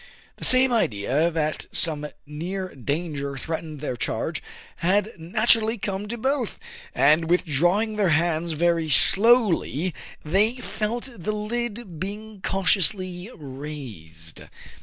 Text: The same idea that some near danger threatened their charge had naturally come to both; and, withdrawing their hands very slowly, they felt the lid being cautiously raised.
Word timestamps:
The 0.37 0.45
same 0.45 0.73
idea 0.73 1.29
that 1.29 1.67
some 1.71 2.07
near 2.25 2.73
danger 2.73 3.37
threatened 3.37 3.81
their 3.81 3.95
charge 3.95 4.41
had 4.77 5.13
naturally 5.19 5.77
come 5.77 6.07
to 6.07 6.17
both; 6.17 6.57
and, 6.95 7.29
withdrawing 7.29 7.97
their 7.97 8.09
hands 8.09 8.53
very 8.53 8.89
slowly, 8.89 9.93
they 10.25 10.55
felt 10.55 11.07
the 11.15 11.33
lid 11.33 11.99
being 11.99 12.41
cautiously 12.41 13.29
raised. 13.35 14.41